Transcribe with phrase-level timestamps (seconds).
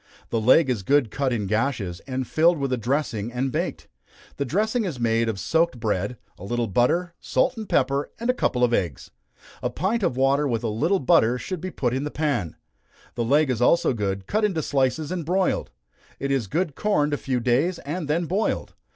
[0.31, 3.87] The leg is good cut in gashes, and filled with a dressing, and baked.
[4.37, 8.33] The dressing is made of soaked bread, a little butter, salt, and pepper, and a
[8.33, 9.11] couple of eggs.
[9.61, 12.55] A pint of water with a little butter should be put in the pan.
[13.13, 15.69] The leg is also good, cut into slices and broiled.
[16.19, 18.73] It is good corned a few days, and then boiled.